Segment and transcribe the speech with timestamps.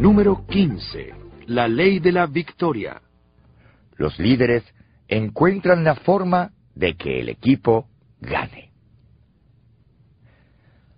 [0.00, 1.12] Número 15.
[1.48, 3.02] La ley de la victoria.
[3.98, 4.64] Los líderes
[5.08, 7.86] encuentran la forma de que el equipo
[8.18, 8.70] gane.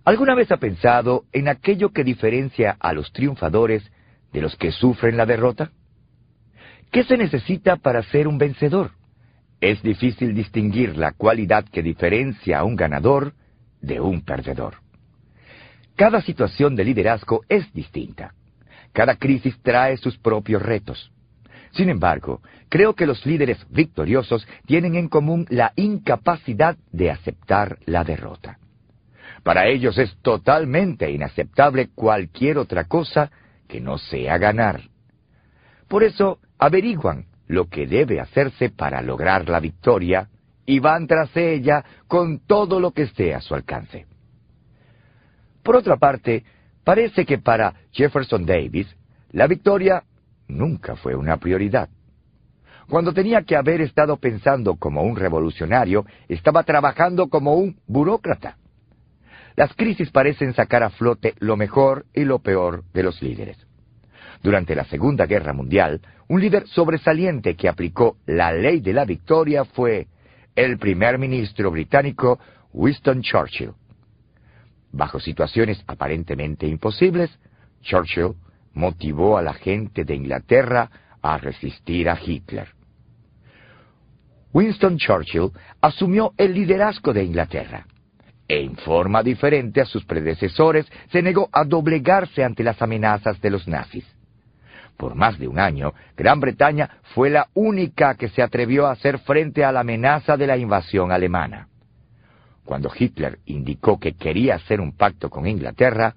[0.05, 3.83] ¿Alguna vez ha pensado en aquello que diferencia a los triunfadores
[4.31, 5.71] de los que sufren la derrota?
[6.89, 8.91] ¿Qué se necesita para ser un vencedor?
[9.59, 13.33] Es difícil distinguir la cualidad que diferencia a un ganador
[13.81, 14.75] de un perdedor.
[15.97, 18.33] Cada situación de liderazgo es distinta.
[18.93, 21.11] Cada crisis trae sus propios retos.
[21.71, 28.03] Sin embargo, creo que los líderes victoriosos tienen en común la incapacidad de aceptar la
[28.03, 28.59] derrota.
[29.41, 33.31] Para ellos es totalmente inaceptable cualquier otra cosa
[33.67, 34.81] que no sea ganar.
[35.87, 40.29] Por eso averiguan lo que debe hacerse para lograr la victoria
[40.65, 44.05] y van tras ella con todo lo que esté a su alcance.
[45.61, 46.43] Por otra parte,
[46.83, 48.87] Parece que para Jefferson Davis
[49.31, 50.03] la victoria
[50.47, 51.89] nunca fue una prioridad.
[52.89, 58.57] Cuando tenía que haber estado pensando como un revolucionario, estaba trabajando como un burócrata.
[59.55, 63.57] Las crisis parecen sacar a flote lo mejor y lo peor de los líderes.
[64.41, 69.63] Durante la Segunda Guerra Mundial, un líder sobresaliente que aplicó la ley de la victoria
[69.63, 70.07] fue
[70.55, 72.39] el primer ministro británico
[72.73, 73.71] Winston Churchill.
[74.93, 77.31] Bajo situaciones aparentemente imposibles,
[77.81, 78.35] Churchill
[78.73, 82.69] motivó a la gente de Inglaterra a resistir a Hitler.
[84.53, 85.49] Winston Churchill
[85.81, 87.87] asumió el liderazgo de Inglaterra.
[88.47, 93.49] E en forma diferente a sus predecesores, se negó a doblegarse ante las amenazas de
[93.49, 94.05] los nazis.
[94.95, 99.17] Por más de un año, Gran Bretaña fue la única que se atrevió a hacer
[99.19, 101.67] frente a la amenaza de la invasión alemana.
[102.65, 106.15] Cuando Hitler indicó que quería hacer un pacto con Inglaterra,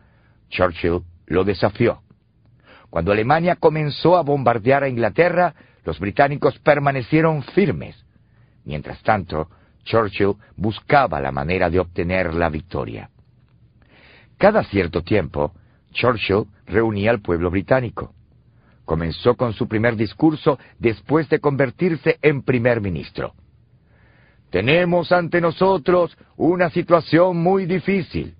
[0.48, 2.02] Churchill lo desafió.
[2.88, 5.54] Cuando Alemania comenzó a bombardear a Inglaterra,
[5.84, 7.96] los británicos permanecieron firmes.
[8.64, 9.48] Mientras tanto,
[9.84, 13.10] Churchill buscaba la manera de obtener la victoria.
[14.38, 15.52] Cada cierto tiempo,
[15.92, 18.12] Churchill reunía al pueblo británico.
[18.84, 23.34] Comenzó con su primer discurso después de convertirse en primer ministro.
[24.56, 28.36] Tenemos ante nosotros una situación muy difícil,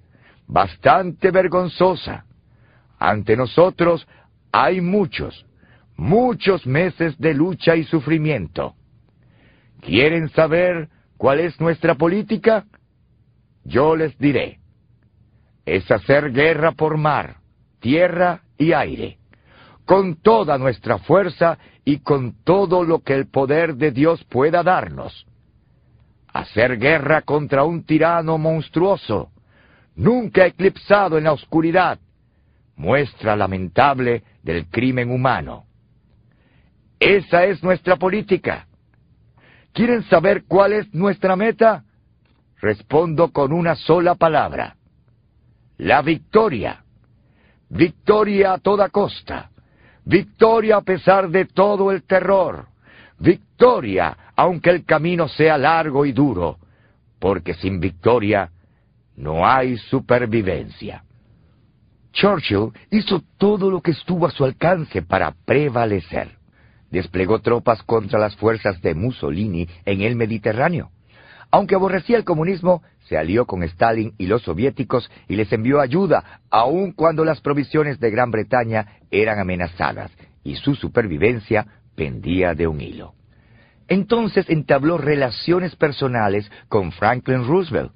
[0.47, 2.25] bastante vergonzosa.
[2.99, 4.09] Ante nosotros
[4.51, 5.45] hay muchos,
[5.95, 8.77] muchos meses de lucha y sufrimiento.
[9.83, 10.89] ¿Quieren saber
[11.19, 12.65] cuál es nuestra política?
[13.63, 14.61] Yo les diré.
[15.67, 17.41] Es hacer guerra por mar,
[17.79, 19.19] tierra y aire,
[19.85, 25.27] con toda nuestra fuerza y con todo lo que el poder de Dios pueda darnos
[26.39, 29.31] hacer guerra contra un tirano monstruoso,
[29.95, 31.99] nunca eclipsado en la oscuridad,
[32.77, 35.65] muestra lamentable del crimen humano.
[36.99, 38.67] Esa es nuestra política.
[39.73, 41.85] ¿Quieren saber cuál es nuestra meta?
[42.61, 44.77] Respondo con una sola palabra.
[45.79, 46.83] La victoria.
[47.69, 49.51] Victoria a toda costa.
[50.05, 52.67] Victoria a pesar de todo el terror.
[53.19, 56.59] Victoria aunque el camino sea largo y duro,
[57.19, 58.51] porque sin victoria
[59.17, 61.03] no hay supervivencia.
[62.13, 66.37] Churchill hizo todo lo que estuvo a su alcance para prevalecer.
[66.91, 70.91] Desplegó tropas contra las fuerzas de Mussolini en el Mediterráneo.
[71.51, 76.41] Aunque aborrecía el comunismo, se alió con Stalin y los soviéticos y les envió ayuda,
[76.51, 80.11] aun cuando las provisiones de Gran Bretaña eran amenazadas
[80.43, 83.15] y su supervivencia pendía de un hilo.
[83.89, 87.93] Entonces entabló relaciones personales con Franklin Roosevelt.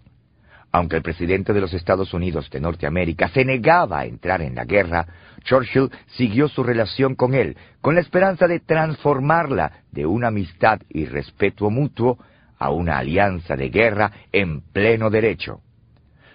[0.73, 4.65] Aunque el presidente de los Estados Unidos de Norteamérica se negaba a entrar en la
[4.65, 5.07] guerra,
[5.43, 11.07] Churchill siguió su relación con él, con la esperanza de transformarla de una amistad y
[11.07, 12.19] respeto mutuo
[12.57, 15.61] a una alianza de guerra en pleno derecho.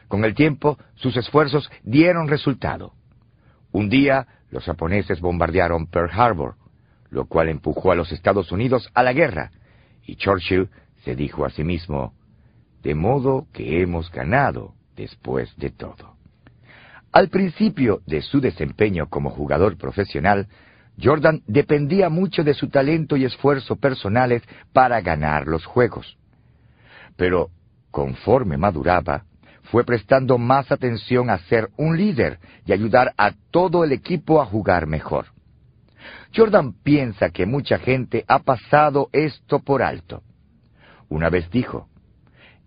[0.09, 2.93] Con el tiempo, sus esfuerzos dieron resultado.
[3.71, 6.55] Un día, los japoneses bombardearon Pearl Harbor,
[7.15, 9.51] lo cual empujó a los Estados Unidos a la guerra,
[10.05, 10.69] y Churchill
[11.05, 12.13] se dijo a sí mismo,
[12.83, 16.17] de modo que hemos ganado después de todo.
[17.13, 20.47] Al principio de su desempeño como jugador profesional,
[21.01, 26.17] Jordan dependía mucho de su talento y esfuerzo personales para ganar los juegos.
[27.15, 27.49] Pero
[27.91, 29.23] conforme maduraba,
[29.63, 34.45] fue prestando más atención a ser un líder y ayudar a todo el equipo a
[34.45, 35.34] jugar mejor.
[36.35, 40.21] Jordan piensa que mucha gente ha pasado esto por alto.
[41.07, 41.87] Una vez dijo,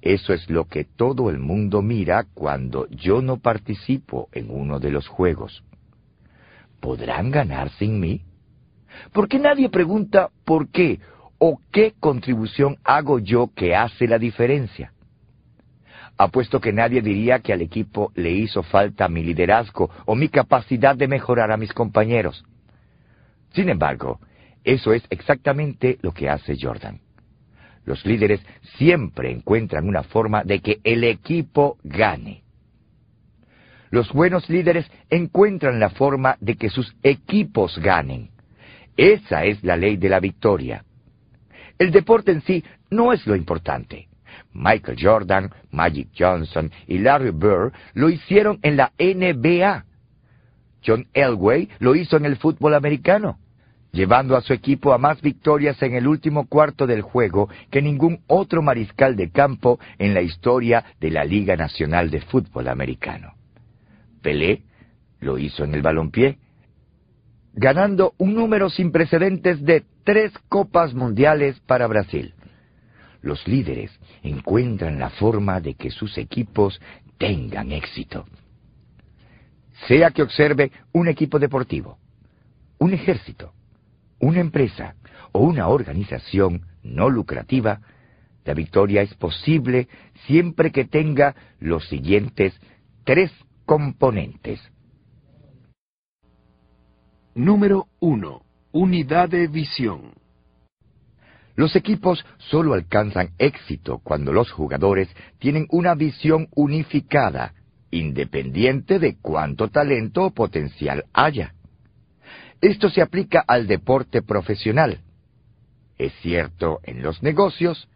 [0.00, 4.90] eso es lo que todo el mundo mira cuando yo no participo en uno de
[4.90, 5.64] los juegos.
[6.80, 8.22] ¿Podrán ganar sin mí?
[9.12, 11.00] ¿Por qué nadie pregunta por qué
[11.38, 14.92] o qué contribución hago yo que hace la diferencia?
[16.16, 20.96] Apuesto que nadie diría que al equipo le hizo falta mi liderazgo o mi capacidad
[20.96, 22.44] de mejorar a mis compañeros.
[23.52, 24.20] Sin embargo,
[24.64, 27.00] eso es exactamente lo que hace Jordan.
[27.84, 28.44] Los líderes
[28.76, 32.42] siempre encuentran una forma de que el equipo gane.
[33.90, 38.30] Los buenos líderes encuentran la forma de que sus equipos ganen.
[38.96, 40.84] Esa es la ley de la victoria.
[41.78, 44.08] El deporte en sí no es lo importante.
[44.52, 49.84] Michael Jordan, Magic Johnson y Larry Bird lo hicieron en la NBA.
[50.88, 53.38] John Elway lo hizo en el fútbol americano,
[53.92, 58.20] llevando a su equipo a más victorias en el último cuarto del juego que ningún
[58.26, 63.34] otro mariscal de campo en la historia de la Liga Nacional de Fútbol Americano.
[64.22, 64.62] Pelé
[65.20, 66.38] lo hizo en el balompié,
[67.52, 72.32] ganando un número sin precedentes de tres copas mundiales para Brasil
[73.22, 73.90] los líderes
[74.22, 76.80] encuentran la forma de que sus equipos
[77.18, 78.26] tengan éxito.
[79.86, 81.98] Sea que observe un equipo deportivo,
[82.78, 83.52] un ejército,
[84.18, 84.94] una empresa
[85.32, 87.80] o una organización no lucrativa,
[88.44, 89.88] la victoria es posible
[90.26, 92.58] siempre que tenga los siguientes
[93.04, 93.30] tres
[93.66, 94.60] componentes.
[97.34, 98.42] Número 1.
[98.72, 100.12] Unidad de visión.
[101.54, 105.08] Los equipos solo alcanzan éxito cuando los jugadores
[105.38, 107.52] tienen una visión unificada,
[107.90, 111.54] independiente de cuánto talento o potencial haya.
[112.60, 115.00] Esto se aplica al deporte profesional.
[115.96, 117.88] Es cierto en los negocios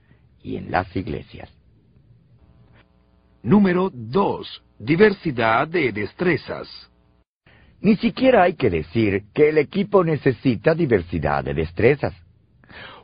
[0.43, 1.51] y en las iglesias.
[3.43, 4.63] Número 2.
[4.79, 6.69] Diversidad de destrezas.
[7.81, 12.15] Ni siquiera hay que decir que el equipo necesita diversidad de destrezas.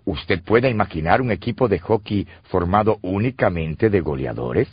[0.05, 4.69] ¿Usted puede imaginar un equipo de hockey formado únicamente de goleadores?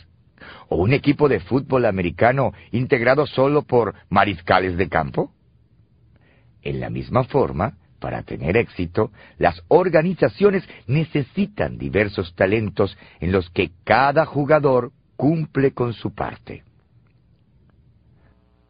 [0.68, 5.32] ¿O un equipo de fútbol americano integrado solo por mariscales de campo?
[6.62, 13.70] En la misma forma, para tener éxito, las organizaciones necesitan diversos talentos en los que
[13.84, 16.64] cada jugador cumple con su parte.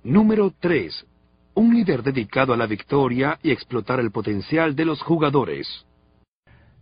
[0.05, 1.07] Número 3.
[1.55, 5.87] Un líder dedicado a la victoria y explotar el potencial de los jugadores.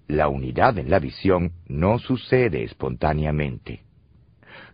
[0.08, 3.84] La unidad en la visión no sucede espontáneamente.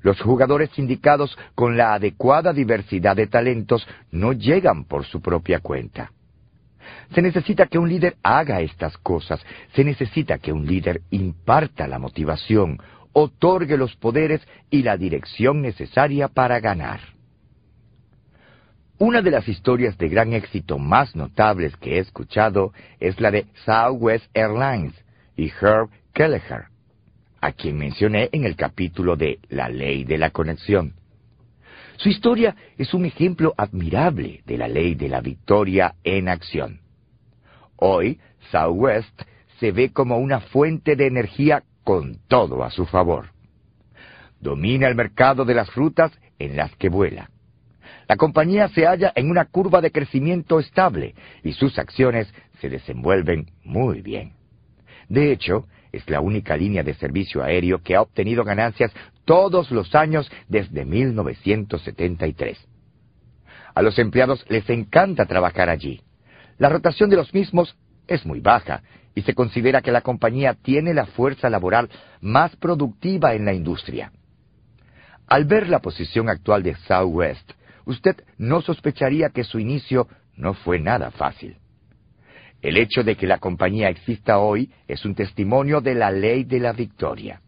[0.03, 6.13] Los jugadores indicados con la adecuada diversidad de talentos no llegan por su propia cuenta.
[7.15, 9.45] Se necesita que un líder haga estas cosas,
[9.75, 12.79] se necesita que un líder imparta la motivación,
[13.13, 17.01] otorgue los poderes y la dirección necesaria para ganar.
[18.99, 23.47] Una de las historias de gran éxito más notables que he escuchado es la de
[23.65, 24.95] Southwest Airlines,
[25.37, 26.70] y Herb Kelleher,
[27.41, 30.95] a quien mencioné en el capítulo de La ley de la conexión.
[31.97, 36.81] Su historia es un ejemplo admirable de la ley de la victoria en acción.
[37.77, 38.19] Hoy,
[38.51, 39.23] Southwest
[39.59, 43.31] se ve como una fuente de energía con todo a su favor.
[44.41, 47.31] Domina el mercado de las frutas en las que vuela.
[48.09, 53.51] La compañía se halla en una curva de crecimiento estable y sus acciones se desenvuelven
[53.63, 54.33] muy bien.
[55.09, 58.93] De hecho, es la única línea de servicio aéreo que ha obtenido ganancias
[59.25, 62.59] todos los años desde 1973.
[63.75, 66.01] A los empleados les encanta trabajar allí.
[66.59, 68.83] La rotación de los mismos es muy baja
[69.15, 71.89] y se considera que la compañía tiene la fuerza laboral
[72.21, 74.13] más productiva en la industria.
[75.27, 77.53] Al ver la posición actual de Southwest,
[77.85, 81.57] usted no sospecharía que su inicio no fue nada fácil.
[82.63, 86.61] El hecho de que la compañía exista hoy es un testimonio de la ley de
[86.61, 87.41] la victoria.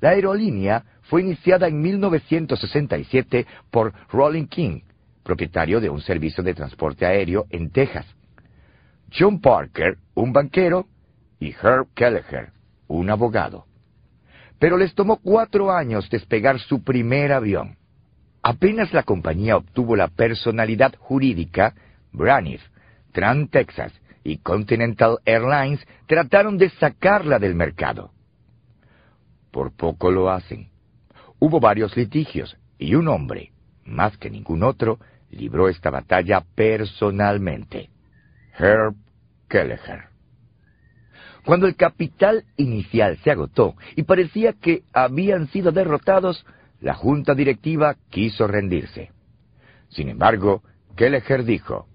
[0.00, 4.80] La aerolínea fue iniciada en 1967 por Rolling King,
[5.22, 8.06] propietario de un servicio de transporte aéreo en Texas.
[9.16, 10.86] John Parker, un banquero,
[11.38, 12.52] y Herb Kelleher,
[12.88, 13.66] un abogado.
[14.58, 17.76] pero les tomó cuatro años despegar su primer avión.
[18.42, 21.74] Apenas la compañía obtuvo la personalidad jurídica,
[22.12, 22.62] Braniff,
[23.12, 23.92] Trans Texas
[24.24, 28.10] y Continental Airlines trataron de sacarla del mercado.
[29.52, 30.70] Por poco lo hacen.
[31.38, 33.52] Hubo varios litigios y un hombre,
[33.84, 34.98] más que ningún otro,
[35.30, 37.90] libró esta batalla personalmente.
[38.58, 38.94] Herb
[39.48, 40.08] Kelleher.
[41.44, 46.46] Cuando el capital inicial se agotó y parecía que habían sido derrotados,
[46.80, 49.10] la junta directiva quiso rendirse.
[49.90, 50.62] Sin embargo,
[50.96, 51.86] Kelleher dijo,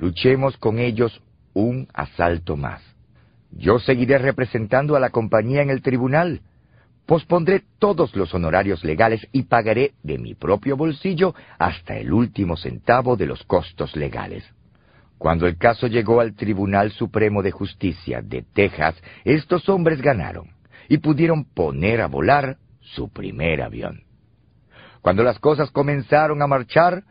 [0.00, 1.22] luchemos con ellos
[1.54, 2.82] un asalto más.
[3.50, 6.42] Yo seguiré representando a la compañía en el tribunal.
[7.06, 13.16] Pospondré todos los honorarios legales y pagaré de mi propio bolsillo hasta el último centavo
[13.16, 14.44] de los costos legales.
[15.18, 20.50] Cuando el caso llegó al Tribunal Supremo de Justicia de Texas, estos hombres ganaron
[20.88, 24.02] y pudieron poner a volar su primer avión.
[25.00, 27.04] Cuando las cosas comenzaron a marchar,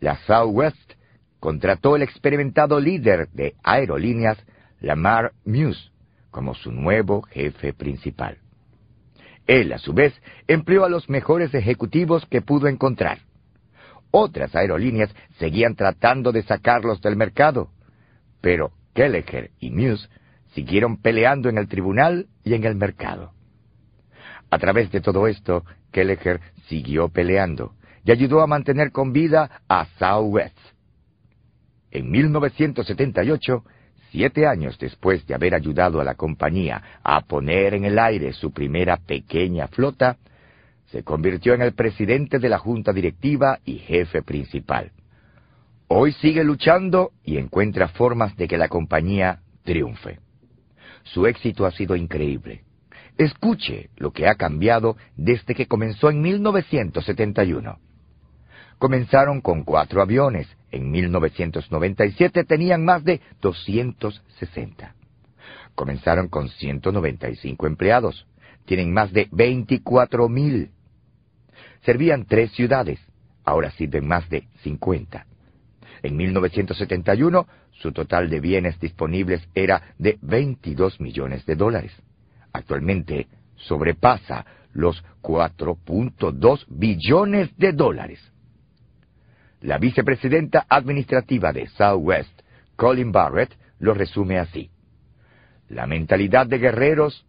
[0.00, 0.93] la Southwest
[1.44, 4.38] contrató el experimentado líder de aerolíneas,
[4.80, 5.90] Lamar Muse,
[6.30, 8.38] como su nuevo jefe principal.
[9.46, 13.18] Él, a su vez, empleó a los mejores ejecutivos que pudo encontrar.
[14.10, 17.68] Otras aerolíneas seguían tratando de sacarlos del mercado,
[18.40, 20.08] pero Kelleher y Muse
[20.54, 23.34] siguieron peleando en el tribunal y en el mercado.
[24.48, 29.84] A través de todo esto, Kelleher siguió peleando y ayudó a mantener con vida a
[29.98, 30.73] Southwest.
[31.94, 33.64] En 1978,
[34.10, 38.52] siete años después de haber ayudado a la compañía a poner en el aire su
[38.52, 40.16] primera pequeña flota,
[40.86, 44.90] se convirtió en el presidente de la junta directiva y jefe principal.
[45.86, 50.18] Hoy sigue luchando y encuentra formas de que la compañía triunfe.
[51.04, 52.62] Su éxito ha sido increíble.
[53.16, 57.78] Escuche lo que ha cambiado desde que comenzó en 1971.
[58.78, 60.48] Comenzaron con cuatro aviones.
[60.70, 64.94] En 1997 tenían más de 260.
[65.74, 68.26] Comenzaron con 195 empleados.
[68.64, 70.70] Tienen más de 24 mil.
[71.82, 72.98] Servían tres ciudades.
[73.44, 75.26] Ahora sirven más de 50.
[76.02, 81.92] En 1971, su total de bienes disponibles era de 22 millones de dólares
[82.54, 83.26] actualmente
[83.56, 88.32] sobrepasa los 4.2 billones de dólares.
[89.64, 92.42] La vicepresidenta administrativa de Southwest,
[92.76, 94.68] Colin Barrett, lo resume así.
[95.70, 97.24] La mentalidad de guerreros,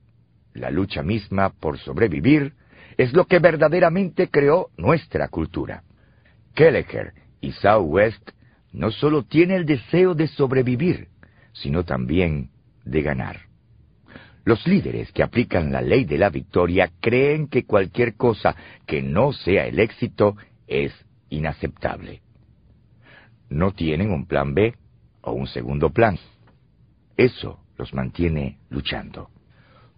[0.54, 2.52] la lucha misma por sobrevivir,
[2.98, 5.84] es lo que verdaderamente creó nuestra cultura.
[6.54, 8.32] Kelleher y Southwest
[8.74, 11.08] no solo tienen el deseo de sobrevivir,
[11.54, 12.50] sino también
[12.84, 13.44] de ganar.
[14.44, 19.32] Los líderes que aplican la ley de la victoria creen que cualquier cosa que no
[19.32, 20.36] sea el éxito
[20.68, 20.92] es
[21.30, 22.25] inaceptable.
[23.50, 24.76] No tienen un plan B
[25.22, 26.18] o un segundo plan.
[27.18, 29.30] Eso los mantiene luchando.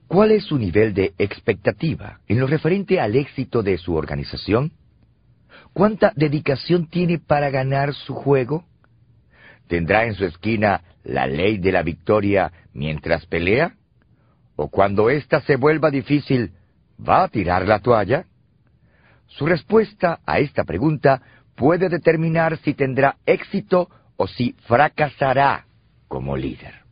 [0.08, 4.72] ¿Cuál es su nivel de expectativa en lo referente al éxito de su organización?
[5.74, 8.66] ¿Cuánta dedicación tiene para ganar su juego?
[9.68, 13.78] ¿Tendrá en su esquina la ley de la victoria mientras pelea?
[14.58, 16.52] o cuando ésta se vuelva difícil,
[17.00, 18.26] ¿va a tirar la toalla?
[19.28, 21.22] Su respuesta a esta pregunta
[21.58, 25.66] puede determinar si tendrá éxito o si fracasará
[26.08, 26.87] como líder.